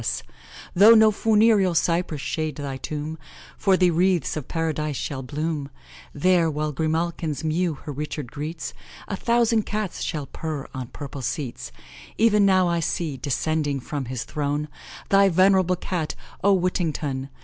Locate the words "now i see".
12.47-13.15